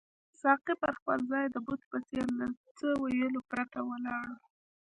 [0.41, 4.41] ساقي پر خپل ځای د بت په څېر له څه ویلو پرته ولاړ وو.